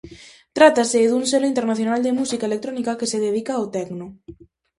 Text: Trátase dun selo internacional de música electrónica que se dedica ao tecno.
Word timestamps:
Trátase 0.57 1.09
dun 1.11 1.23
selo 1.31 1.47
internacional 1.51 1.99
de 2.03 2.15
música 2.19 2.45
electrónica 2.49 2.97
que 2.99 3.09
se 3.11 3.19
dedica 3.27 3.51
ao 3.55 3.65
tecno. 3.75 4.05